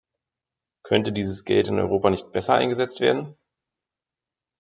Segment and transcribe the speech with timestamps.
[0.83, 3.35] Könnte dieses Geld in Europa nicht besser eingesetzt werden?